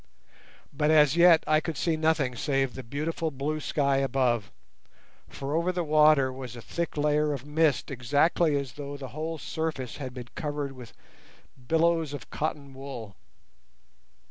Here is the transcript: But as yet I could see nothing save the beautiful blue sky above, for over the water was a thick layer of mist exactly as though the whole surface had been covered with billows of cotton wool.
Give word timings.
But 0.73 0.89
as 0.89 1.15
yet 1.15 1.43
I 1.45 1.59
could 1.59 1.77
see 1.77 1.95
nothing 1.95 2.35
save 2.35 2.73
the 2.73 2.81
beautiful 2.81 3.29
blue 3.29 3.59
sky 3.59 3.97
above, 3.97 4.51
for 5.29 5.53
over 5.53 5.71
the 5.71 5.83
water 5.83 6.33
was 6.33 6.55
a 6.55 6.59
thick 6.61 6.97
layer 6.97 7.33
of 7.33 7.45
mist 7.45 7.91
exactly 7.91 8.57
as 8.57 8.71
though 8.73 8.97
the 8.97 9.09
whole 9.09 9.37
surface 9.37 9.97
had 9.97 10.15
been 10.15 10.29
covered 10.33 10.71
with 10.71 10.93
billows 11.67 12.13
of 12.13 12.31
cotton 12.31 12.73
wool. 12.73 13.15